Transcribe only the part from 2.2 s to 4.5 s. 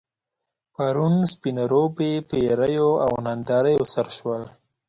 په ايريو او ناندريو سر شول.